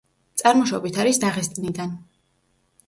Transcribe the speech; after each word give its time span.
წარმოშობით 0.41 0.97
არის 1.03 1.21
დაღესტნიდან. 1.25 1.97